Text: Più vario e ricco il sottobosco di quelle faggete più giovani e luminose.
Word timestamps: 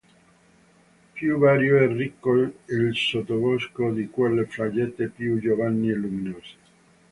Più 1.13 1.37
vario 1.37 1.77
e 1.77 1.85
ricco 1.85 2.33
il 2.33 2.91
sottobosco 2.95 3.91
di 3.91 4.09
quelle 4.09 4.47
faggete 4.47 5.09
più 5.09 5.39
giovani 5.39 5.91
e 5.91 5.93
luminose. 5.93 6.53